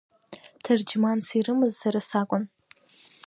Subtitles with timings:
[0.63, 2.43] Ҭырџьманс ирымаз сара сакәын.